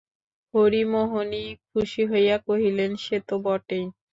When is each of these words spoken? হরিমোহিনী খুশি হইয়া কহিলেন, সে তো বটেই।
হরিমোহিনী 0.53 1.41
খুশি 1.69 2.01
হইয়া 2.11 2.37
কহিলেন, 2.47 2.91
সে 3.03 3.17
তো 3.27 3.35
বটেই। 3.45 3.85